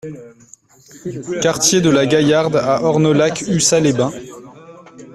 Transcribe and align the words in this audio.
Quartier 1.43 1.79
de 1.79 1.91
la 1.91 2.07
Gaillarde 2.07 2.55
à 2.55 2.81
Ornolac-Ussat-les-Bains 2.81 4.11